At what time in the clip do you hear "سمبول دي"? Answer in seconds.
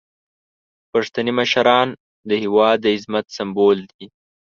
3.37-4.05